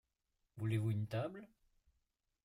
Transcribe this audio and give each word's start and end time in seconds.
Voulez-vous 0.57 0.89
une 0.89 1.05
table? 1.05 1.47